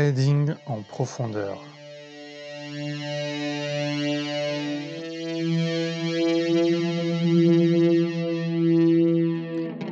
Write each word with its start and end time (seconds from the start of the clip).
Trading 0.00 0.54
en 0.64 0.80
profondeur. 0.80 1.58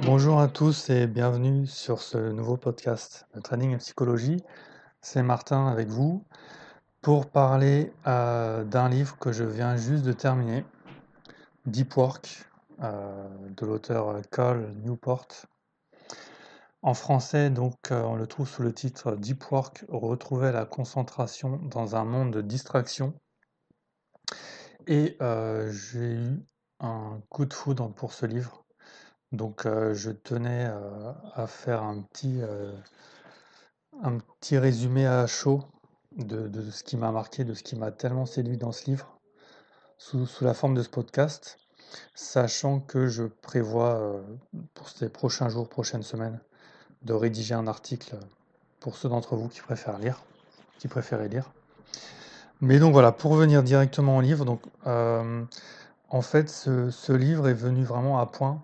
Bonjour 0.07 0.41
à 0.41 0.49
tous 0.49 0.89
et 0.89 1.07
bienvenue 1.07 1.67
sur 1.67 2.01
ce 2.01 2.17
nouveau 2.33 2.57
podcast 2.57 3.27
de 3.35 3.41
Trading 3.41 3.75
et 3.75 3.77
Psychologie. 3.77 4.43
C'est 5.03 5.23
Martin 5.23 5.67
avec 5.67 5.89
vous 5.89 6.25
pour 7.03 7.27
parler 7.27 7.93
euh, 8.07 8.65
d'un 8.65 8.89
livre 8.89 9.19
que 9.19 9.31
je 9.31 9.45
viens 9.45 9.77
juste 9.77 10.05
de 10.05 10.15
terminer, 10.15 10.65
Deep 11.67 11.95
Work, 11.99 12.49
euh, 12.83 13.29
de 13.59 13.67
l'auteur 13.67 14.23
Carl 14.31 14.71
Newport. 14.87 15.27
En 16.83 16.95
français, 16.95 17.51
donc, 17.51 17.91
euh, 17.91 18.03
on 18.03 18.15
le 18.15 18.29
trouve 18.29 18.49
sous 18.49 18.63
le 18.63 18.73
titre 18.73 19.17
Deep 19.17 19.51
Work, 19.51 19.85
retrouver 19.89 20.53
la 20.53 20.65
concentration 20.65 21.57
dans 21.57 21.97
un 21.97 22.05
monde 22.05 22.33
de 22.33 22.41
distraction. 22.41 23.15
Et 24.87 25.17
euh, 25.21 25.73
j'ai 25.73 26.15
eu 26.15 26.47
un 26.79 27.21
coup 27.31 27.47
de 27.47 27.53
foudre 27.53 27.93
pour 27.93 28.13
ce 28.13 28.27
livre. 28.27 28.65
Donc, 29.33 29.67
euh, 29.67 29.93
je 29.93 30.11
tenais 30.11 30.71
à 31.35 31.47
faire 31.49 31.83
un 31.83 32.01
petit, 32.03 32.41
un 34.01 34.19
petit 34.19 34.57
résumé 34.57 35.05
à 35.05 35.27
chaud 35.27 35.65
de, 36.17 36.71
ce 36.71 36.85
qui 36.85 36.97
m'a 36.97 37.11
marqué, 37.11 37.45
de 37.45 37.55
ce 37.55 37.65
qui 37.65 37.75
m'a 37.75 37.91
tellement 37.91 38.25
séduit 38.25 38.57
dans 38.57 38.73
ce 38.73 38.87
livre, 38.87 39.19
sous, 39.99 40.27
sous, 40.27 40.45
la 40.45 40.55
forme 40.55 40.75
de 40.75 40.83
ce 40.85 40.89
podcast, 40.89 41.59
sachant 42.15 42.79
que 42.79 43.09
je 43.09 43.25
prévois 43.25 44.23
pour 44.75 44.89
ces 44.89 45.09
prochains 45.09 45.49
jours, 45.49 45.69
prochaines 45.69 46.05
semaines, 46.05 46.41
de 47.03 47.13
rédiger 47.13 47.55
un 47.55 47.67
article 47.67 48.17
pour 48.81 48.97
ceux 48.97 49.09
d'entre 49.09 49.37
vous 49.37 49.49
qui 49.49 49.61
préfèrent 49.61 49.99
lire, 49.99 50.23
qui 50.79 50.89
préféraient 50.89 51.29
lire. 51.29 51.51
Mais 52.61 52.79
donc 52.79 52.93
voilà, 52.93 53.13
pour 53.13 53.35
venir 53.35 53.63
directement 53.63 54.17
au 54.17 54.21
livre, 54.21 54.59
euh, 54.87 55.45
en 56.09 56.23
fait 56.23 56.49
ce, 56.49 57.13
livre 57.13 57.49
est 57.49 57.55
venu 57.55 57.85
vraiment 57.85 58.19
à 58.19 58.27
point 58.27 58.63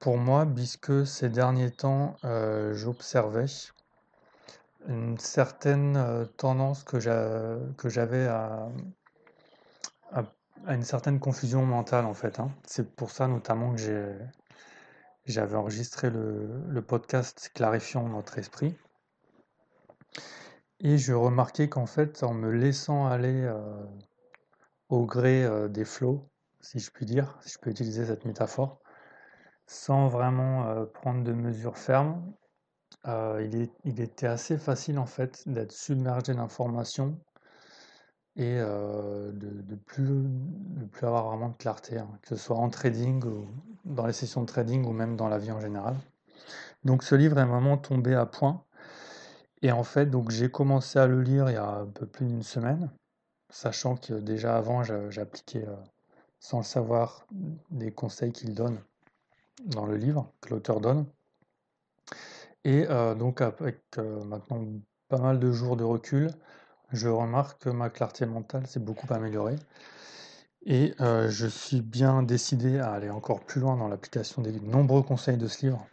pour 0.00 0.16
moi 0.16 0.46
puisque 0.46 1.06
ces 1.06 1.28
derniers 1.28 1.70
temps 1.70 2.16
euh, 2.24 2.74
j'observais 2.74 3.46
une 4.88 5.18
certaine 5.18 5.96
euh, 5.96 6.24
tendance 6.24 6.82
que 6.84 6.98
j'avais 6.98 8.26
à, 8.26 8.68
à, 10.12 10.24
une 10.68 10.82
certaine 10.82 11.20
confusion 11.20 11.64
mentale 11.64 12.06
en 12.06 12.14
fait. 12.14 12.40
Hein. 12.40 12.50
C'est 12.66 12.96
pour 12.96 13.10
ça 13.10 13.28
notamment 13.28 13.72
que 13.72 13.78
j'ai 13.78 14.12
j'avais 15.26 15.56
enregistré 15.56 16.10
le, 16.10 16.82
podcast 16.86 17.50
Clarifiant 17.54 18.08
notre 18.08 18.38
esprit. 18.38 18.74
Et 20.80 20.98
je 20.98 21.12
remarquais 21.12 21.68
qu'en 21.68 21.86
fait, 21.86 22.22
en 22.22 22.32
me 22.32 22.50
laissant 22.50 23.06
aller 23.06 23.42
euh, 23.44 23.84
au 24.88 25.04
gré 25.04 25.44
euh, 25.44 25.68
des 25.68 25.84
flots, 25.84 26.30
si 26.60 26.78
je 26.78 26.90
puis 26.90 27.04
dire, 27.04 27.38
si 27.42 27.54
je 27.54 27.58
peux 27.58 27.70
utiliser 27.70 28.06
cette 28.06 28.24
métaphore, 28.24 28.80
sans 29.66 30.08
vraiment 30.08 30.66
euh, 30.68 30.86
prendre 30.86 31.22
de 31.22 31.32
mesures 31.32 31.78
fermes, 31.78 32.32
il, 33.04 33.70
il, 33.84 34.00
était 34.00 34.26
assez 34.26 34.58
facile 34.58 34.98
en 34.98 35.06
fait 35.06 35.42
d'être 35.46 35.72
submergé 35.72 36.34
d'informations 36.34 37.18
et 38.40 38.56
de, 38.56 39.32
de, 39.32 39.74
plus, 39.74 40.08
avoir 41.02 41.28
vraiment 41.28 41.50
de 41.50 41.56
clarté, 41.56 41.98
hein, 41.98 42.08
que 42.22 42.28
ce 42.28 42.36
soit 42.36 42.56
en 42.56 42.70
trading 42.70 43.22
ou 43.24 43.46
dans 43.84 44.06
les 44.06 44.14
sessions 44.14 44.40
de 44.40 44.46
trading 44.46 44.86
ou 44.86 44.92
même 44.92 45.14
dans 45.14 45.28
la 45.28 45.36
vie 45.36 45.52
en 45.52 45.60
général. 45.60 45.94
Donc 46.84 47.02
ce 47.02 47.14
livre 47.14 47.38
est 47.38 47.44
vraiment 47.44 47.76
tombé 47.76 48.14
à 48.14 48.24
point. 48.24 48.64
Et 49.60 49.72
en 49.72 49.84
fait, 49.84 50.06
donc 50.06 50.30
j'ai 50.30 50.50
commencé 50.50 50.98
à 50.98 51.06
le 51.06 51.20
lire 51.20 51.50
il 51.50 51.52
y 51.52 51.56
a 51.56 51.80
un 51.80 51.86
peu 51.86 52.06
plus 52.06 52.24
d'une 52.24 52.42
semaine, 52.42 52.90
sachant 53.50 53.96
que 53.96 54.14
déjà 54.14 54.56
avant 54.56 54.82
j'appliquais 55.10 55.66
sans 56.38 56.58
le 56.58 56.64
savoir 56.64 57.26
des 57.70 57.92
conseils 57.92 58.32
qu'il 58.32 58.54
donne 58.54 58.78
dans 59.66 59.84
le 59.84 59.96
livre, 59.96 60.32
que 60.40 60.48
l'auteur 60.48 60.80
donne. 60.80 61.04
Et 62.64 62.86
donc 63.18 63.42
avec 63.42 63.82
maintenant 63.98 64.64
pas 65.10 65.18
mal 65.18 65.38
de 65.38 65.52
jours 65.52 65.76
de 65.76 65.84
recul, 65.84 66.30
je 66.92 67.08
remarque 67.08 67.62
que 67.62 67.70
ma 67.70 67.90
clarté 67.90 68.26
mentale 68.26 68.66
s'est 68.66 68.80
beaucoup 68.80 69.12
améliorée. 69.12 69.56
Et 70.66 70.94
euh, 71.00 71.30
je 71.30 71.46
suis 71.46 71.80
bien 71.80 72.22
décidé 72.22 72.78
à 72.78 72.92
aller 72.92 73.08
encore 73.08 73.40
plus 73.40 73.60
loin 73.60 73.76
dans 73.76 73.88
l'application 73.88 74.42
des 74.42 74.52
nombreux 74.60 75.02
conseils 75.02 75.38
de 75.38 75.48
ce 75.48 75.66
livre, 75.66 75.86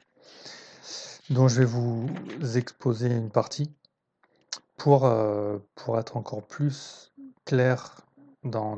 dont 1.30 1.48
je 1.48 1.60
vais 1.60 1.66
vous 1.66 2.10
exposer 2.56 3.08
une 3.08 3.30
partie 3.30 3.72
pour, 4.76 5.06
euh, 5.06 5.58
être 5.98 6.18
encore 6.18 6.44
plus 6.44 7.14
clair 7.46 8.02
dans, 8.44 8.78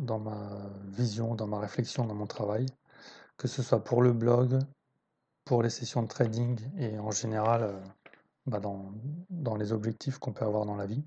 dans 0.00 0.18
ma 0.18 0.50
vision, 0.86 1.34
dans 1.34 1.46
ma 1.46 1.58
réflexion, 1.58 2.06
dans 2.06 2.14
mon 2.14 2.26
travail, 2.26 2.66
que 3.36 3.48
ce 3.48 3.62
soit 3.62 3.84
pour 3.84 4.00
le 4.00 4.12
blog, 4.12 4.58
pour 5.44 5.62
les 5.62 5.70
sessions 5.70 6.02
de 6.02 6.08
trading 6.08 6.58
et 6.78 6.98
en 6.98 7.10
général 7.10 7.62
euh, 7.62 7.80
bah, 8.46 8.60
dans, 8.60 9.56
les 9.56 9.72
objectifs 9.72 10.18
qu'on 10.18 10.32
peut 10.32 10.44
avoir 10.44 10.66
dans 10.66 10.76
la 10.76 10.86
vie. 10.86 11.04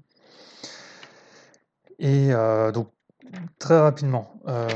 Et 1.99 2.31
donc 2.73 2.89
Très 3.59 3.79
rapidement, 3.79 4.33
euh, 4.47 4.67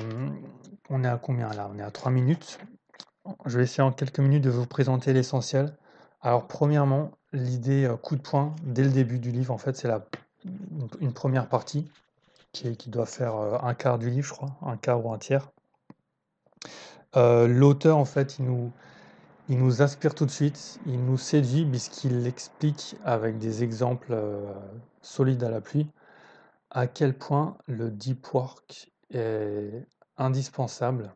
on 0.89 1.03
est 1.03 1.07
à 1.07 1.17
combien 1.17 1.49
là? 1.49 1.69
On 1.73 1.79
est 1.79 1.83
à 1.83 1.91
3 1.91 2.11
minutes. 2.11 2.59
Je 3.45 3.57
vais 3.57 3.63
essayer 3.63 3.83
en 3.83 3.91
quelques 3.91 4.19
minutes 4.19 4.43
de 4.43 4.49
vous 4.49 4.67
présenter 4.67 5.13
l'essentiel. 5.13 5.75
Alors 6.21 6.47
premièrement, 6.47 7.11
l'idée, 7.31 7.85
euh, 7.85 7.95
coup 7.95 8.15
de 8.15 8.21
poing 8.21 8.55
dès 8.63 8.83
le 8.83 8.89
début 8.89 9.19
du 9.19 9.31
livre, 9.31 9.53
en 9.53 9.57
fait, 9.57 9.75
c'est 9.75 9.89
une 10.99 11.13
première 11.13 11.47
partie 11.47 11.89
qui 12.51 12.75
qui 12.77 12.89
doit 12.89 13.05
faire, 13.05 13.35
euh, 13.35 13.57
un 13.63 13.73
quart 13.73 13.97
du 13.97 14.09
livre, 14.09 14.27
je 14.27 14.33
crois, 14.33 14.55
un 14.61 14.77
quart 14.77 15.03
ou 15.05 15.11
un 15.11 15.17
tiers. 15.17 15.49
l'auteur, 17.15 17.97
en 17.97 18.05
fait, 18.05 18.39
il 18.39 18.45
nous 18.45 18.71
il 19.49 19.57
nous 19.57 19.81
inspire 19.81 20.15
tout 20.15 20.25
de 20.25 20.31
suite, 20.31 20.79
il 20.85 21.03
nous 21.03 21.17
séduit 21.17 21.65
puisqu'il 21.65 22.25
explique 22.27 22.95
avec 23.03 23.37
des 23.37 23.63
exemples, 23.63 24.17
solides 25.01 25.43
à 25.43 25.49
la 25.49 25.61
pluie 25.61 25.87
à 26.73 26.87
quel 26.87 27.15
point 27.17 27.57
le 27.67 27.91
deep 27.91 28.33
work 28.33 28.91
est 29.11 29.85
indispensable 30.17 31.15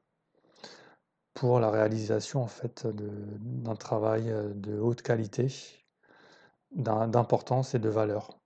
pour 1.33 1.59
la 1.59 1.71
réalisation 1.71 2.43
en 2.43 2.47
fait 2.47 2.87
d'un 2.87 3.75
travail 3.75 4.29
euh, 4.31 4.53
de 4.53 4.79
haute 4.79 5.01
qualité, 5.01 5.47
d'importance 6.71 7.75
et 7.75 7.79
de 7.79 7.89
valeur. 7.89 8.39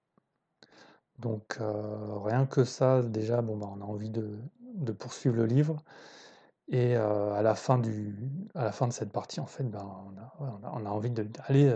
Donc 1.20 1.58
euh, 1.60 2.18
rien 2.20 2.46
que 2.46 2.64
ça, 2.64 3.02
déjà, 3.02 3.42
bon, 3.42 3.58
bah, 3.58 3.70
on 3.72 3.82
a 3.82 3.86
envie 3.86 4.10
de, 4.10 4.40
poursuivre 4.94 5.36
le 5.36 5.46
livre. 5.46 5.84
Et 6.72 6.96
euh, 6.96 7.34
à, 7.36 7.42
la 7.42 7.54
fin 7.56 7.78
du, 7.78 8.16
à 8.56 8.64
la 8.64 8.72
fin 8.72 8.88
de 8.88 8.94
cette 8.94 9.12
partie, 9.12 9.40
en 9.40 9.46
fait, 9.46 9.64
ben, 9.64 9.86
on, 10.40 10.86
a, 10.86 10.90
envie 10.90 11.12
de... 11.12 11.28
Allez, 11.48 11.74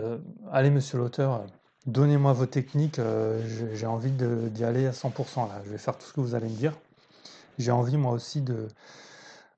allez 0.50 0.70
monsieur 0.70 0.98
l'auteur, 0.98 1.46
Donnez-moi 1.86 2.32
vos 2.32 2.46
techniques, 2.46 2.98
euh, 2.98 3.40
j'ai 3.74 3.86
envie 3.86 4.10
d'y 4.10 4.64
aller 4.64 4.88
à 4.88 4.90
100% 4.90 5.48
là. 5.48 5.62
Je 5.64 5.70
vais 5.70 5.78
faire 5.78 5.96
tout 5.96 6.04
ce 6.04 6.12
que 6.12 6.20
vous 6.20 6.34
allez 6.34 6.48
me 6.48 6.56
dire. 6.56 6.76
J'ai 7.58 7.70
envie 7.70 7.96
moi 7.96 8.10
aussi 8.10 8.42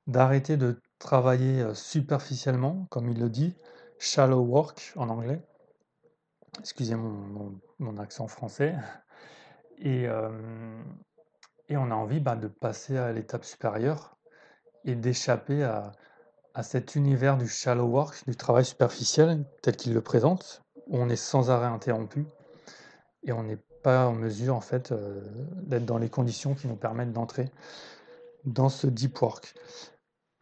d'arrêter 0.07 0.59
de 0.59 0.79
travailler 0.99 1.63
euh, 1.63 1.73
superficiellement, 1.73 2.87
comme 2.91 3.09
il 3.09 3.19
le 3.19 3.31
dit, 3.31 3.57
shallow 3.99 4.43
work 4.43 4.93
en 4.97 5.09
anglais. 5.09 5.41
Excusez 6.61 6.97
mon, 6.97 7.97
accent 7.97 8.27
français. 8.29 8.75
Et, 9.79 10.07
euh, 10.07 10.29
et 11.71 11.79
on 11.79 11.91
a 11.91 11.95
envie 11.95 12.21
bah, 12.21 12.37
de 12.37 12.49
passer 12.49 12.99
à 12.99 13.11
l'étape 13.11 13.47
supérieure 13.47 14.18
et 14.89 14.95
d'échapper 14.95 15.63
à, 15.63 15.93
à 16.55 16.63
cet 16.63 16.97
univers 16.97 17.37
du 17.37 17.47
shallow 17.47 17.87
work, 17.87 18.25
du 18.27 18.35
travail 18.35 18.65
superficiel 18.65 19.45
tel 19.63 19.77
qu'il 19.77 19.95
le 19.95 20.01
présente, 20.01 20.63
où 20.89 20.99
on 20.99 21.09
est 21.09 21.17
sans 21.17 21.51
arrêt 21.51 21.69
interrompu 21.69 22.27
et 23.23 23.33
on 23.33 23.43
n'est 23.43 23.59
pas 23.83 24.07
en 24.07 24.13
mesure 24.13 24.57
en 24.57 24.61
fait 24.61 24.91
euh, 24.91 25.21
d'être 25.63 25.85
dans 25.85 25.99
les 25.99 26.09
conditions 26.09 26.55
qui 26.55 26.67
nous 26.67 26.77
permettent 26.77 27.13
d'entrer 27.13 27.51
dans 28.45 28.69
ce 28.69 28.87
deep 28.87 29.21
work. 29.21 29.55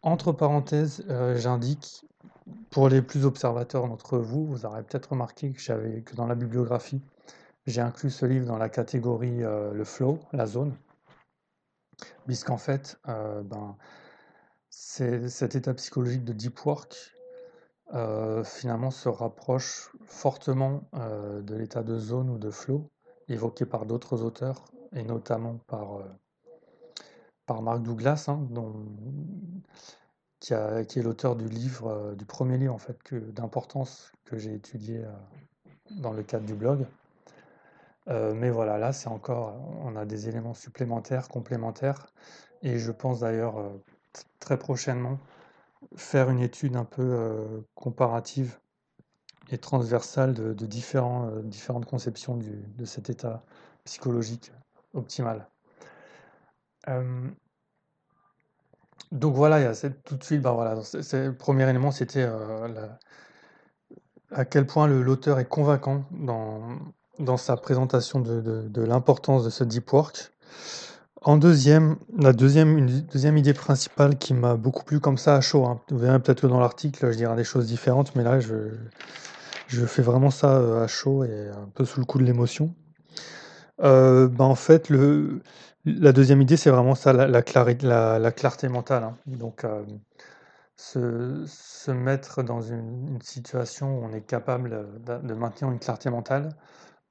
Entre 0.03 0.33
parenthèses, 0.33 1.05
euh, 1.11 1.37
j'indique 1.37 2.07
pour 2.71 2.89
les 2.89 3.03
plus 3.03 3.25
observateurs 3.25 3.89
d'entre 3.89 4.19
vous, 4.19 4.47
vous 4.47 4.65
aurez 4.65 4.83
peut-être 4.83 5.11
remarqué 5.11 5.53
que 5.53 5.61
j'avais 5.61 6.03
que 6.03 6.15
dans 6.15 6.27
la 6.27 6.35
bibliographie, 6.35 7.03
j'ai 7.67 7.81
inclus 7.81 8.11
ce 8.11 8.25
livre 8.25 8.47
dans 8.47 8.59
la 8.59 8.69
catégorie 8.69 9.43
euh, 9.43 9.73
le 9.73 9.85
flow, 9.85 10.21
la 10.33 10.47
zone, 10.47 10.77
puisqu'en 12.27 12.59
fait, 12.59 12.99
ben, 13.07 13.77
cet 14.79 15.57
état 15.57 15.73
psychologique 15.73 16.23
de 16.23 16.35
deep 16.35 16.67
work 16.67 17.15
euh, 17.95 18.45
finalement 18.45 18.91
se 18.91 19.09
rapproche 19.09 19.91
fortement 20.05 20.83
euh, 20.95 21.41
de 21.41 21.55
l'état 21.55 21.83
de 21.83 21.99
zone 21.99 22.29
ou 22.29 22.37
de 22.37 22.51
flow 22.51 22.91
évoqué 23.29 23.65
par 23.65 23.87
d'autres 23.87 24.23
auteurs 24.23 24.67
et 24.93 25.03
notamment 25.03 25.61
par, 25.67 25.97
euh, 25.97 26.05
par 27.47 27.63
Mark 27.63 27.83
Douglas, 27.83 28.27
hein, 28.29 28.47
qui, 30.41 30.53
est 30.53 31.03
l'auteur 31.03 31.37
du 31.37 31.49
livre, 31.49 32.15
du 32.15 32.27
premier 32.27 32.59
livre 32.59 32.75
en 32.75 32.79
fait 32.79 32.99
d'importance 33.15 34.13
que 34.27 34.37
j'ai 34.37 34.53
étudié 34.53 35.03
dans 35.91 36.13
le 36.13 36.23
cadre 36.23 36.45
du 36.45 36.55
blog, 36.55 36.87
mais 38.07 38.51
voilà, 38.51 38.79
là, 38.79 38.93
c'est 38.93 39.09
encore, 39.09 39.57
on 39.83 39.97
a 39.97 40.05
des 40.05 40.29
éléments 40.29 40.55
supplémentaires, 40.55 41.29
complémentaires. 41.29 42.07
Et 42.63 42.79
je 42.79 42.93
pense 42.93 43.21
d'ailleurs 43.21 43.73
très 44.41 44.59
prochainement 44.59 45.19
faire 45.95 46.31
une 46.31 46.41
étude 46.41 46.77
un 46.77 46.85
peu 46.85 47.03
euh, 47.03 47.61
comparative 47.75 48.59
et 49.51 49.59
transversale 49.59 50.35
de, 50.35 50.51
euh, 50.51 51.43
différentes 51.43 51.87
conceptions 51.87 52.37
de 52.37 52.85
cet 52.85 53.11
état 53.11 53.45
psychologique 53.85 54.53
optimal. 54.95 55.49
Euh, 56.89 57.29
donc 59.13 59.35
voilà, 59.35 59.61
il 59.61 59.63
y 59.63 59.67
a 59.67 59.91
tout 60.05 60.17
de 60.17 60.25
suite, 60.25 60.43
bah 60.43 60.75
le 60.75 61.31
premier 61.31 61.69
élément, 61.69 61.93
c'était 61.93 62.29
à 64.33 64.45
quel 64.45 64.67
point 64.67 64.89
l'auteur 64.89 65.39
est 65.39 65.49
convaincant 65.49 66.05
dans, 66.11 67.37
sa 67.37 67.57
présentation 67.57 68.21
de 68.21 68.83
l'importance 68.83 69.45
de 69.45 69.51
ce 69.51 69.63
deep 69.63 69.93
work. 69.93 70.33
En 71.23 71.37
deuxième, 71.39 71.97
la 72.19 72.33
deuxième, 72.33 72.79
une 72.79 73.01
deuxième 73.03 73.37
idée 73.37 73.55
principale 73.55 74.17
qui 74.19 74.35
m'a 74.35 74.55
beaucoup 74.57 74.85
plu 74.85 75.01
comme 75.01 75.19
ça 75.19 75.35
à 75.37 75.41
chaud, 75.41 75.65
hein. 75.67 75.81
Vous 75.91 75.99
verrez 75.99 76.21
peut-être 76.21 76.43
que 76.43 76.47
dans 76.47 76.61
l'article, 76.61 77.11
je 77.11 77.17
dirai 77.17 77.35
des 77.37 77.45
choses 77.45 77.67
différentes, 77.67 78.15
mais 78.15 78.23
là, 78.23 78.39
je, 78.39 78.71
je 79.67 79.85
fais 79.87 80.03
vraiment 80.03 80.31
ça 80.31 80.57
euh, 80.59 80.85
à 80.85 80.87
chaud 80.87 81.25
et 81.25 81.49
un 81.49 81.69
peu 81.75 81.85
sous 81.85 82.01
le 82.01 82.07
coup 82.07 82.19
de 82.19 82.25
l'émotion. 82.25 82.75
Euh, 83.83 84.29
bah, 84.29 84.45
en 84.45 84.55
fait, 84.55 84.89
le, 84.89 85.43
la 85.85 86.13
deuxième 86.13 86.43
idée, 86.43 86.57
c'est 86.57 86.71
vraiment 86.71 86.95
ça, 86.95 87.13
la, 87.13 87.27
la, 87.29 87.43
clarté 88.33 88.69
mentale. 88.69 89.05
hein. 89.05 89.17
Donc, 89.27 89.65
euh, 89.65 89.85
se, 90.77 91.45
se 91.47 91.91
mettre 91.91 92.43
dans 92.43 92.61
une, 92.61 93.19
situation 93.23 93.99
où 93.99 94.05
on 94.05 94.13
est 94.13 94.21
capable 94.27 94.87
de, 95.05 95.19
de 95.19 95.35
maintenir 95.35 95.71
une 95.71 95.79
clarté 95.79 96.11
mentale. 96.11 96.51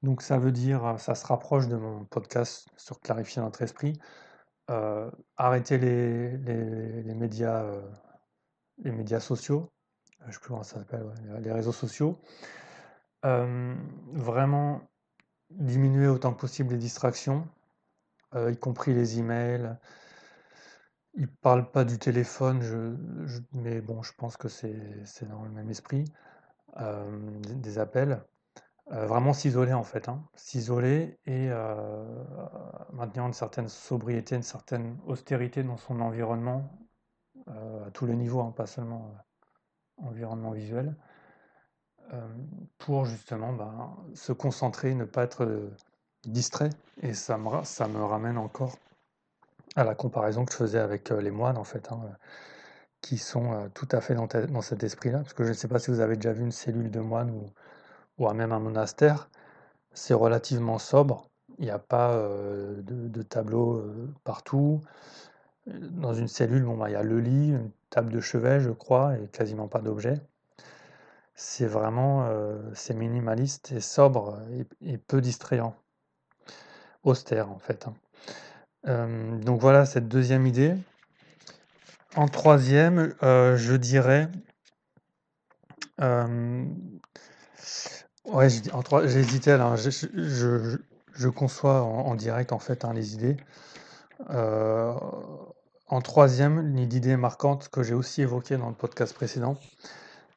Donc, 0.05 0.21
ça 0.21 0.37
veut 0.39 0.51
dire, 0.51 0.85
euh, 0.85 0.97
ça 0.97 1.15
se 1.15 1.25
rapproche 1.25 1.67
de 1.67 1.75
mon 1.77 2.05
podcast 2.05 2.67
sur 2.77 2.99
clarifier 3.01 3.41
notre 3.41 3.61
esprit. 3.63 3.93
Euh, 4.71 5.11
arrêter 5.37 5.77
les, 5.77 6.37
les, 6.37 7.15
médias, 7.15 7.63
euh, 7.63 7.81
les 8.79 8.91
médias 8.91 9.19
sociaux, 9.19 9.71
je 10.27 10.33
sais 10.33 10.39
plus 10.39 10.49
comment 10.49 10.63
ça 10.63 10.79
s'appelle, 10.79 11.05
les 11.41 11.51
réseaux 11.51 11.73
sociaux. 11.73 12.19
Euh, 13.25 13.75
vraiment 14.13 14.81
diminuer 15.51 16.07
autant 16.07 16.33
que 16.33 16.39
possible 16.41 16.73
les 16.73 16.79
distractions, 16.79 17.47
euh, 18.35 18.51
y 18.51 18.57
compris 18.57 18.93
les 18.93 19.19
emails. 19.19 19.77
Il 21.15 21.27
parle 21.27 21.71
pas 21.71 21.83
du 21.85 21.97
téléphone, 21.97 22.61
mais 23.53 23.81
bon, 23.81 24.03
je 24.03 24.13
pense 24.17 24.37
que 24.37 24.47
c'est 24.49 25.27
dans 25.29 25.43
le 25.43 25.49
même 25.49 25.69
esprit. 25.69 26.05
euh, 26.79 27.39
des 27.41 27.79
appels. 27.79 28.21
Euh, 28.91 29.07
vraiment 29.07 29.33
s'isoler 29.33 29.73
en 29.73 29.83
fait, 29.83 30.09
hein. 30.09 30.23
S'isoler 30.35 31.17
et 31.25 31.49
euh, 31.49 32.05
maintenir 32.93 33.25
une 33.25 33.33
certaine 33.33 33.67
sobriété, 33.67 34.35
une 34.35 34.43
certaine 34.43 34.99
austérité 35.07 35.63
dans 35.63 35.77
son 35.77 36.01
environnement, 36.01 36.69
euh, 37.47 37.87
à 37.87 37.91
tous 37.91 38.05
les 38.05 38.15
niveaux, 38.15 38.41
hein, 38.41 38.53
pas 38.55 38.67
seulement 38.67 39.11
environnement 39.97 40.51
visuel, 40.51 40.95
pour 42.77 43.05
justement 43.05 43.53
ben, 43.53 43.95
se 44.13 44.31
concentrer, 44.33 44.93
ne 44.93 45.05
pas 45.05 45.23
être 45.23 45.71
distrait. 46.25 46.69
Et 47.01 47.15
ça 47.15 47.37
me, 47.37 47.63
ça 47.63 47.87
me 47.87 48.03
ramène 48.03 48.37
encore 48.37 48.77
à 49.75 49.83
la 49.83 49.95
comparaison 49.95 50.45
que 50.45 50.51
je 50.51 50.57
faisais 50.57 50.79
avec 50.79 51.09
les 51.09 51.31
moines, 51.31 51.57
en 51.57 51.63
fait, 51.63 51.91
hein, 51.91 52.01
qui 53.01 53.17
sont 53.17 53.69
tout 53.73 53.87
à 53.91 54.01
fait 54.01 54.13
dans, 54.13 54.27
dans 54.27 54.61
cet 54.61 54.83
esprit-là. 54.83 55.19
Parce 55.19 55.33
que 55.33 55.43
je 55.45 55.49
ne 55.49 55.53
sais 55.55 55.67
pas 55.67 55.79
si 55.79 55.89
vous 55.89 55.99
avez 56.01 56.15
déjà 56.15 56.33
vu 56.33 56.43
une 56.43 56.51
cellule 56.51 56.91
de 56.91 56.99
moine 56.99 57.31
ou, 57.31 57.49
ou 58.17 58.29
même 58.33 58.51
un 58.51 58.59
monastère. 58.59 59.29
C'est 59.93 60.13
relativement 60.13 60.79
sobre. 60.79 61.29
Il 61.59 61.65
n'y 61.65 61.71
a 61.71 61.79
pas 61.79 62.11
euh, 62.11 62.81
de, 62.81 63.21
tableau 63.21 63.77
euh, 63.77 64.13
partout. 64.23 64.81
Dans 65.67 66.13
une 66.13 66.27
cellule, 66.27 66.63
bon, 66.63 66.77
bah, 66.77 66.89
il 66.89 66.93
y 66.93 66.95
a 66.95 67.03
le 67.03 67.19
lit, 67.19 67.49
une 67.49 67.71
table 67.89 68.11
de 68.11 68.19
chevet, 68.19 68.59
je 68.59 68.71
crois, 68.71 69.17
et 69.17 69.27
quasiment 69.27 69.67
pas 69.67 69.79
d'objets. 69.79 70.21
C'est 71.33 71.65
vraiment 71.65 72.25
euh, 72.27 72.61
c'est 72.73 72.93
minimaliste 72.93 73.73
et 73.73 73.81
sobre 73.81 74.39
et, 74.81 74.97
peu 74.97 75.21
distrayant. 75.21 75.75
Austère, 77.03 77.51
en 77.51 77.59
fait. 77.59 77.87
hein. 77.87 77.93
Euh, 78.87 79.37
donc 79.39 79.59
voilà 79.61 79.85
cette 79.85 80.07
deuxième 80.07 80.45
idée. 80.47 80.75
En 82.15 82.27
troisième, 82.27 83.13
euh, 83.23 83.57
je 83.57 83.73
dirais. 83.75 84.29
Ouais, 88.25 88.49
j'ai 88.49 89.19
hésité 89.19 89.51
hein, 89.51 89.75
Je, 89.75 91.27
conçois 91.29 91.81
en, 91.81 92.15
direct 92.15 92.51
en 92.51 92.59
fait 92.59 92.85
hein, 92.85 92.93
les 92.93 93.13
idées. 93.13 93.37
Euh, 94.29 94.93
en 95.87 96.01
troisième, 96.01 96.59
une 96.59 96.79
idée 96.79 97.15
marquante 97.15 97.69
que 97.69 97.83
j'ai 97.83 97.93
aussi 97.93 98.21
évoquée 98.21 98.57
dans 98.57 98.69
le 98.69 98.75
podcast 98.75 99.13
précédent, 99.13 99.57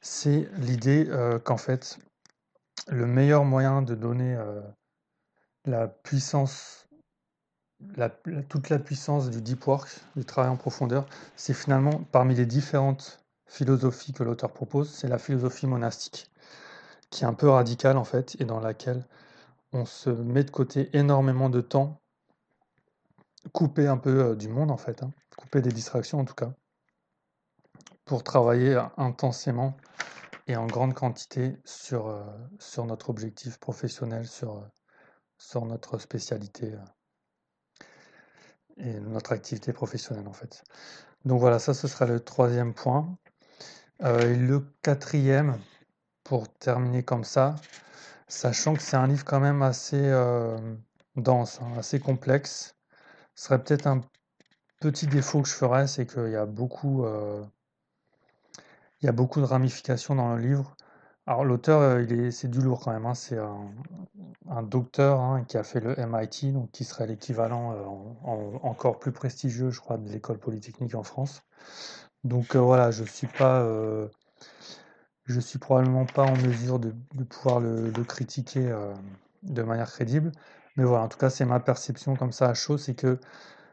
c'est 0.00 0.48
l'idée 0.58 1.06
euh, 1.08 1.38
qu'en 1.38 1.56
fait, 1.56 1.98
le 2.88 3.06
meilleur 3.06 3.44
moyen 3.44 3.82
de 3.82 3.94
donner 3.94 4.34
euh, 4.36 4.60
la 5.64 5.88
puissance, 5.88 6.86
toute 8.48 8.68
la 8.68 8.78
puissance 8.78 9.30
du 9.30 9.40
deep 9.40 9.66
work, 9.66 9.88
du 10.16 10.24
travail 10.24 10.50
en 10.50 10.56
profondeur, 10.56 11.06
c'est 11.36 11.54
finalement 11.54 12.02
parmi 12.12 12.34
les 12.34 12.46
différentes 12.46 13.24
philosophies 13.46 14.12
que 14.12 14.22
l'auteur 14.22 14.52
propose, 14.52 14.90
c'est 14.90 15.08
la 15.08 15.18
philosophie 15.18 15.66
monastique, 15.66 16.30
qui 17.10 17.24
est 17.24 17.26
un 17.26 17.34
peu 17.34 17.48
radicale 17.48 17.96
en 17.96 18.04
fait, 18.04 18.36
et 18.40 18.44
dans 18.44 18.60
laquelle 18.60 19.06
on 19.72 19.84
se 19.84 20.10
met 20.10 20.44
de 20.44 20.50
côté 20.50 20.90
énormément 20.96 21.50
de 21.50 21.60
temps, 21.60 22.00
coupé 23.52 23.86
un 23.86 23.96
peu 23.96 24.30
euh, 24.30 24.36
du 24.36 24.48
monde 24.48 24.70
en 24.70 24.76
fait, 24.76 25.02
hein, 25.02 25.12
coupé 25.36 25.60
des 25.60 25.72
distractions 25.72 26.20
en 26.20 26.24
tout 26.24 26.34
cas, 26.34 26.52
pour 28.04 28.22
travailler 28.24 28.80
intensément 28.96 29.76
et 30.48 30.56
en 30.56 30.66
grande 30.66 30.94
quantité 30.94 31.58
sur, 31.64 32.08
euh, 32.08 32.24
notre 32.84 33.10
objectif 33.10 33.58
professionnel, 33.58 34.26
sur, 34.26 34.56
euh, 34.56 35.60
notre 35.66 35.98
spécialité 35.98 36.74
euh, 36.74 37.84
et 38.78 39.00
notre 39.00 39.32
activité 39.32 39.72
professionnelle 39.72 40.26
en 40.26 40.32
fait. 40.32 40.64
Donc 41.24 41.40
voilà, 41.40 41.58
ça 41.58 41.74
ce 41.74 41.86
sera 41.86 42.06
le 42.06 42.20
troisième 42.20 42.72
point. 42.72 43.18
Euh, 44.02 44.34
le 44.34 44.60
quatrième, 44.82 45.58
pour 46.28 46.48
terminer 46.58 47.02
comme 47.02 47.24
ça, 47.24 47.56
sachant 48.28 48.74
que 48.74 48.82
c'est 48.82 48.96
un 48.96 49.06
livre 49.08 49.24
quand 49.24 49.40
même 49.40 49.62
assez 49.62 50.00
euh, 50.00 50.58
dense, 51.16 51.60
hein, 51.62 51.72
assez 51.78 52.00
complexe, 52.00 52.76
ce 53.34 53.46
serait 53.46 53.62
peut-être 53.62 53.86
un 53.88 54.02
petit 54.80 55.06
défaut 55.08 55.42
que 55.42 55.48
je 55.48 55.54
ferais, 55.54 55.86
c'est 55.88 56.06
qu'il 56.06 56.30
y 56.30 56.36
a 56.36 56.46
beaucoup, 56.46 57.04
euh, 57.06 57.44
il 59.00 59.06
y 59.06 59.08
a 59.08 59.12
beaucoup 59.12 59.40
de 59.40 59.44
ramifications 59.46 60.14
dans 60.14 60.34
le 60.34 60.40
livre. 60.42 60.76
Alors 61.26 61.44
l'auteur, 61.44 61.80
euh, 61.80 62.02
il 62.02 62.12
est, 62.20 62.30
c'est 62.30 62.48
du 62.48 62.60
lourd 62.60 62.80
quand 62.84 62.92
même. 62.92 63.06
hein, 63.06 63.14
C'est 63.14 63.38
un, 63.38 64.62
docteur 64.62 65.20
hein, 65.20 65.44
qui 65.44 65.56
a 65.58 65.62
fait 65.64 65.80
le 65.80 65.98
MIT, 65.98 66.52
donc 66.52 66.70
qui 66.72 66.84
serait 66.84 67.06
l'équivalent 67.06 67.72
en- 67.72 68.16
en- 68.24 68.60
encore 68.68 68.98
plus 68.98 69.12
prestigieux, 69.12 69.70
je 69.70 69.80
crois, 69.80 69.98
de 69.98 70.08
l'école 70.10 70.38
polytechnique 70.38 70.94
en 70.94 71.02
France. 71.02 71.42
Donc 72.24 72.56
voilà, 72.56 72.90
je 72.90 73.04
suis 73.04 73.26
pas, 73.28 73.62
je 75.28 75.40
suis 75.40 75.58
probablement 75.58 76.06
pas 76.06 76.24
en 76.24 76.36
mesure 76.36 76.78
de, 76.78 76.92
pouvoir 77.28 77.60
le, 77.60 77.92
critiquer 78.04 78.66
euh, 78.66 78.94
de 79.42 79.62
manière 79.62 79.90
crédible. 79.90 80.32
Mais 80.76 80.84
voilà, 80.84 81.04
en 81.04 81.08
tout 81.08 81.18
cas, 81.18 81.30
c'est 81.30 81.44
ma 81.44 81.60
perception 81.60 82.16
comme 82.16 82.32
ça 82.32 82.48
à 82.48 82.54
chaud, 82.54 82.78
c'est 82.78 82.94
que 82.94 83.18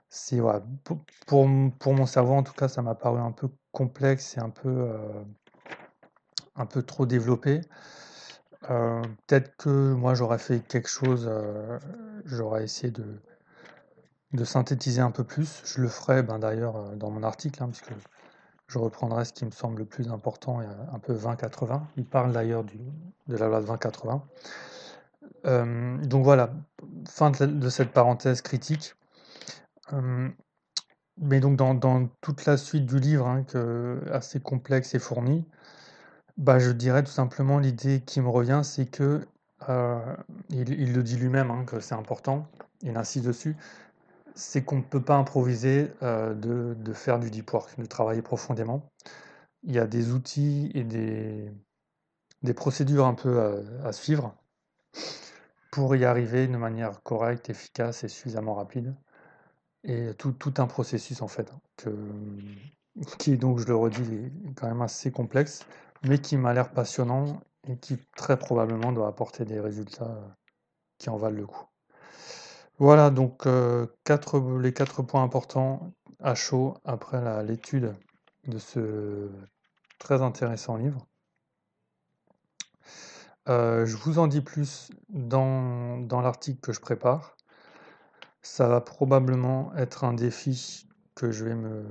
c'est 0.09 0.39
voilà, 0.39 0.63
pour, 0.83 0.99
pour, 1.79 1.93
mon 1.93 2.05
cerveau, 2.05 2.33
en 2.33 2.43
tout 2.43 2.53
cas, 2.53 2.67
ça 2.67 2.81
m'a 2.81 2.95
paru 2.95 3.19
un 3.19 3.31
peu 3.31 3.49
complexe 3.71 4.37
et 4.37 4.41
un 4.41 4.49
peu, 4.49 4.69
euh, 4.69 5.23
un 6.55 6.65
peu 6.65 6.83
trop 6.83 7.05
développé. 7.05 7.61
Euh, 8.69 9.01
peut-être 9.27 9.55
que 9.57 9.93
moi 9.93 10.15
j'aurais 10.15 10.39
fait 10.39 10.59
quelque 10.59 10.89
chose, 10.89 11.29
j'aurais 12.25 12.63
essayé 12.63 12.91
de, 12.91 13.05
de 14.33 14.43
synthétiser 14.43 15.01
un 15.01 15.11
peu 15.11 15.23
plus. 15.23 15.61
Je 15.65 15.81
le 15.81 15.87
ferai 15.87 16.23
ben, 16.23 16.39
d'ailleurs 16.39 16.95
dans 16.95 17.11
mon 17.11 17.23
article, 17.23 17.61
hein, 17.63 17.69
je 18.75 18.79
reprendrai 18.79 19.23
ce 19.23 19.31
qui 19.31 19.45
me 19.45 19.51
semble 19.51 19.79
le 19.79 19.85
plus 19.85 20.09
important, 20.11 20.59
un 20.59 20.99
peu 20.99 21.13
20-80. 21.13 21.81
Il 21.95 22.03
parle 22.03 22.33
d'ailleurs 22.33 22.65
de 22.65 23.37
la 23.37 23.47
loi 23.47 23.61
de 23.61 23.65
20-80. 23.65 24.19
Euh, 25.45 25.97
donc 25.99 26.25
voilà, 26.25 26.53
fin 27.07 27.31
de, 27.31 27.69
cette 27.69 27.91
parenthèse 27.91 28.41
critique. 28.41 28.95
Euh, 29.93 30.27
mais 31.21 31.39
donc 31.39 31.55
dans, 31.55 32.07
toute 32.19 32.45
la 32.45 32.57
suite 32.57 32.85
du 32.85 32.99
livre, 32.99 33.27
hein, 33.27 33.45
assez 34.11 34.41
complexe 34.41 34.93
et 34.93 34.99
fourni, 34.99 35.45
bah, 36.35 36.59
je 36.59 36.71
dirais 36.71 37.01
tout 37.01 37.11
simplement 37.11 37.59
l'idée 37.59 38.01
qui 38.05 38.19
me 38.19 38.27
revient, 38.27 38.59
c'est 38.61 38.87
que, 38.87 39.25
euh, 39.69 40.15
il, 40.49 40.69
il 40.69 40.93
le 40.93 41.01
dit 41.01 41.15
lui-même, 41.15 41.49
hein, 41.49 41.63
que 41.65 41.79
c'est 41.79 41.95
important, 41.95 42.45
il 42.81 42.97
insiste 42.97 43.25
dessus, 43.25 43.55
c'est 44.35 44.63
qu'on 44.63 44.77
ne 44.77 44.83
peut 44.83 45.01
pas 45.01 45.15
improviser 45.15 45.91
euh, 46.03 46.33
de, 46.33 46.93
faire 46.93 47.19
du 47.19 47.31
deep 47.31 47.51
work, 47.53 47.79
de 47.79 47.85
travailler 47.85 48.21
profondément. 48.21 48.91
Il 49.63 49.73
y 49.73 49.79
a 49.79 49.87
des 49.87 50.11
outils 50.11 50.71
et 50.75 50.83
des, 50.83 51.51
des 52.43 52.53
procédures 52.53 53.05
un 53.05 53.15
peu 53.15 53.63
à, 53.83 53.91
suivre 53.93 54.35
pour 55.71 55.95
y 55.95 56.05
arriver 56.05 56.47
de 56.47 56.57
manière 56.57 57.01
correcte, 57.03 57.49
efficace 57.49 58.03
et 58.03 58.07
suffisamment 58.07 58.53
rapide. 58.55 58.95
Et 59.83 60.13
tout, 60.17 60.31
tout 60.31 60.53
un 60.57 60.67
processus 60.67 61.21
en 61.21 61.27
fait, 61.27 61.51
que, 61.77 61.89
qui 63.19 63.37
donc 63.37 63.59
je 63.59 63.67
le 63.67 63.75
redis 63.75 64.31
est 64.47 64.53
quand 64.55 64.67
même 64.67 64.81
assez 64.81 65.11
complexe, 65.11 65.65
mais 66.03 66.19
qui 66.19 66.37
m'a 66.37 66.53
l'air 66.53 66.71
passionnant 66.71 67.41
et 67.67 67.77
qui 67.77 67.97
très 68.15 68.37
probablement 68.37 68.91
doit 68.91 69.07
apporter 69.07 69.45
des 69.45 69.59
résultats 69.59 70.11
euh, 70.11 70.27
qui 70.97 71.09
en 71.09 71.17
valent 71.17 71.37
le 71.37 71.47
coup. 71.47 71.65
Voilà 72.77 73.09
donc 73.09 73.45
les 73.45 74.73
quatre 74.73 75.01
points 75.01 75.23
importants 75.23 75.93
à 76.19 76.35
chaud 76.35 76.75
après 76.83 77.43
l'étude 77.45 77.95
de 78.47 78.57
ce 78.57 79.29
très 79.97 80.21
intéressant 80.21 80.75
livre. 80.75 81.07
Je 83.47 83.95
vous 83.95 84.19
en 84.19 84.27
dis 84.27 84.41
plus 84.41 84.91
dans, 85.07 86.05
l'article 86.21 86.59
que 86.59 86.73
je 86.73 86.81
prépare. 86.81 87.37
Ça 88.41 88.67
va 88.67 88.81
probablement 88.81 89.73
être 89.75 90.03
un 90.03 90.13
défi 90.13 90.85
que 91.15 91.31
je 91.31 91.45
vais 91.45 91.55
me 91.55 91.85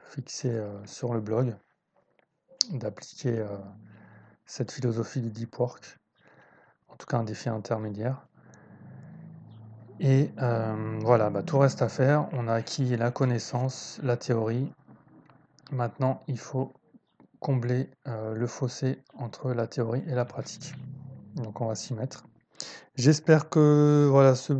fixer 0.00 0.60
sur 0.84 1.14
le 1.14 1.20
blog, 1.20 1.54
d'appliquer 2.70 3.46
cette 4.46 4.72
philosophie 4.72 5.20
du 5.20 5.30
deep 5.30 5.56
work, 5.60 6.00
en 6.88 6.96
tout 6.96 7.06
cas 7.06 7.18
un 7.18 7.24
défi 7.24 7.48
intermédiaire. 7.48 8.26
Et 10.00 10.30
euh, 10.40 10.98
voilà, 11.02 11.30
bah, 11.30 11.42
tout 11.42 11.58
reste 11.58 11.82
à 11.82 11.88
faire. 11.88 12.28
On 12.32 12.48
a 12.48 12.54
acquis 12.54 12.96
la 12.96 13.10
connaissance, 13.10 14.00
la 14.02 14.16
théorie. 14.16 14.72
Maintenant, 15.72 16.22
il 16.28 16.38
faut 16.38 16.72
combler 17.40 17.90
le 18.06 18.46
fossé 18.46 19.02
entre 19.18 19.52
la 19.52 19.66
théorie 19.66 20.02
et 20.06 20.14
la 20.14 20.24
pratique. 20.24 20.74
Donc 21.34 21.60
on 21.60 21.66
va 21.66 21.74
s'y 21.74 21.92
mettre. 21.92 22.24
J'espère 22.94 23.50
que 23.50 24.08
voilà, 24.10 24.34
ce, 24.34 24.54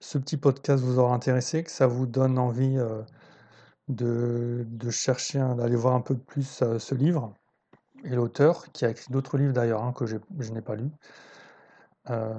petit 0.00 0.36
podcast 0.36 0.82
vous 0.82 0.98
aura 0.98 1.14
intéressé, 1.14 1.62
que 1.62 1.70
ça 1.70 1.86
vous 1.86 2.06
donne 2.06 2.38
envie 2.38 2.76
de, 3.88 4.90
chercher, 4.90 5.38
d'aller 5.56 5.76
voir 5.76 5.94
un 5.94 6.00
peu 6.00 6.16
plus 6.16 6.62
euh, 6.62 6.78
ce 6.78 6.94
livre 6.94 7.34
et 8.04 8.10
l'auteur, 8.10 8.70
qui 8.72 8.84
a 8.84 8.90
écrit 8.90 9.10
d'autres 9.10 9.38
livres 9.38 9.52
d'ailleurs 9.52 9.82
hein, 9.82 9.92
que 9.92 10.06
je 10.06 10.18
n'ai 10.52 10.60
pas 10.60 10.76
lu. 10.76 10.90
Euh, 12.10 12.32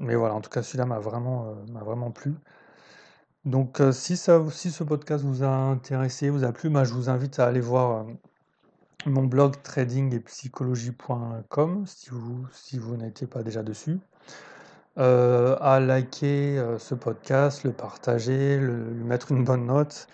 mais 0.00 0.14
voilà, 0.14 0.34
en 0.34 0.40
tout 0.40 0.50
cas, 0.50 0.62
celui-là 0.62 0.86
m'a 0.86 0.98
vraiment, 0.98 1.46
euh, 1.46 1.80
vraiment 1.80 2.10
plu. 2.10 2.34
Donc, 3.44 3.82
si, 3.92 4.16
ça, 4.16 4.40
si 4.50 4.70
ce 4.70 4.84
podcast 4.84 5.24
vous 5.24 5.42
a 5.42 5.48
intéressé, 5.48 6.30
vous 6.30 6.44
a 6.44 6.52
plu, 6.52 6.70
bah, 6.70 6.84
je 6.84 6.94
vous 6.94 7.08
invite 7.10 7.38
à 7.40 7.46
aller 7.46 7.60
voir 7.60 8.06
mon 9.06 9.24
blog 9.24 9.60
trading 9.62 10.14
et 10.14 10.22
si 10.28 10.50
vous, 12.10 12.46
si 12.52 12.78
vous 12.78 12.96
n'étiez 12.96 13.26
pas 13.26 13.42
déjà 13.42 13.62
dessus. 13.64 13.98
à 14.96 15.80
liker 15.80 16.76
ce 16.78 16.94
podcast, 16.94 17.64
le 17.64 17.72
partager, 17.72 18.58
lui 18.58 19.04
mettre 19.04 19.32
une 19.32 19.44
bonne 19.44 19.66
note 19.66 20.08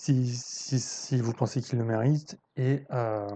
si, 0.00 1.20
vous 1.20 1.32
pensez 1.32 1.60
qu'il 1.60 1.78
le 1.78 1.84
mérite, 1.84 2.38
et, 2.56 2.84
euh, 2.90 3.28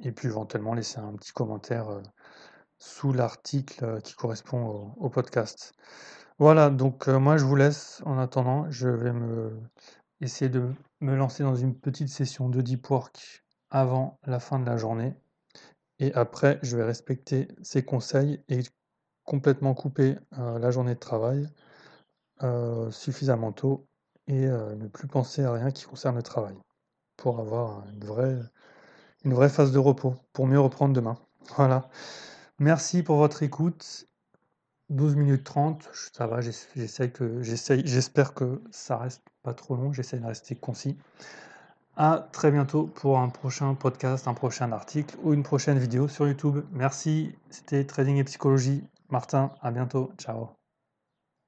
et 0.00 0.12
puis 0.12 0.28
éventuellement 0.28 0.74
laisser 0.74 0.98
un 0.98 1.12
petit 1.12 1.32
commentaire 1.32 1.88
euh, 1.90 2.02
sous 2.82 3.12
l'article 3.12 3.84
euh, 3.84 4.00
qui 4.00 4.14
correspond 4.14 4.92
au, 4.96 5.08
podcast. 5.08 5.72
Voilà, 6.38 6.70
donc 6.70 7.06
moi 7.08 7.36
je 7.36 7.44
vous 7.44 7.54
laisse 7.56 8.02
en 8.04 8.18
attendant, 8.18 8.68
je 8.70 8.88
vais 8.88 9.12
me 9.12 9.52
essayer 10.20 10.48
de 10.48 10.68
me 11.00 11.14
lancer 11.14 11.42
dans 11.42 11.54
une 11.54 11.78
petite 11.78 12.08
session 12.08 12.48
de 12.48 12.60
deep 12.60 12.88
work 12.90 13.44
avant 13.70 14.18
la 14.26 14.40
fin 14.40 14.58
de 14.58 14.66
la 14.66 14.76
journée. 14.76 15.14
Et 15.98 16.12
après, 16.14 16.58
je 16.62 16.76
vais 16.76 16.84
respecter 16.84 17.48
ces 17.62 17.84
conseils 17.84 18.42
et 18.48 18.60
complètement 19.24 19.74
couper 19.74 20.16
la 20.32 20.70
journée 20.70 20.94
de 20.94 21.00
travail 21.00 21.48
suffisamment 22.90 23.52
tôt 23.52 23.86
et 24.26 24.46
euh, 24.46 24.74
ne 24.76 24.86
plus 24.88 25.08
penser 25.08 25.44
à 25.44 25.52
rien 25.52 25.70
qui 25.70 25.84
concerne 25.84 26.16
le 26.16 26.22
travail, 26.22 26.54
pour 27.16 27.40
avoir 27.40 27.84
une 29.24 29.34
vraie 29.34 29.48
phase 29.48 29.72
de 29.72 29.78
repos, 29.78 30.14
pour 30.32 30.46
mieux 30.46 30.60
reprendre 30.60 30.94
demain. 30.94 31.16
Voilà. 31.56 31.88
Merci 32.58 33.02
pour 33.02 33.16
votre 33.16 33.42
écoute. 33.42 34.06
12 34.90 35.16
minutes 35.16 35.44
30, 35.44 35.88
ça 36.12 36.26
va, 36.26 36.40
j'essaie 36.42 37.10
que 37.10 37.42
j'espère 37.42 38.34
que 38.34 38.60
ça 38.70 38.98
reste 38.98 39.22
pas 39.42 39.54
trop 39.54 39.74
long, 39.74 39.92
j'essaie 39.92 40.18
de 40.18 40.26
rester 40.26 40.54
concis. 40.54 40.98
À 41.96 42.28
très 42.32 42.50
bientôt 42.50 42.86
pour 42.86 43.18
un 43.18 43.28
prochain 43.28 43.74
podcast, 43.74 44.28
un 44.28 44.34
prochain 44.34 44.72
article 44.72 45.16
ou 45.22 45.34
une 45.34 45.42
prochaine 45.42 45.78
vidéo 45.78 46.08
sur 46.08 46.26
YouTube. 46.26 46.64
Merci, 46.72 47.34
c'était 47.50 47.84
Trading 47.84 48.16
et 48.16 48.24
Psychologie. 48.24 48.84
Martin, 49.10 49.52
à 49.60 49.70
bientôt. 49.70 50.10
Ciao. 50.18 50.61